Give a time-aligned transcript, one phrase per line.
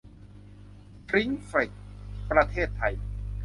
[1.07, 1.83] ชริ้งเฟล็กซ์
[2.29, 2.93] ประเทศไทย